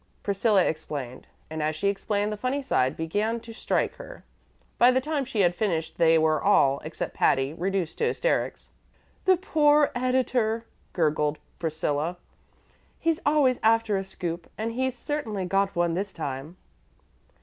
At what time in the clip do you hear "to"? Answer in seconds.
3.39-3.53, 7.99-8.05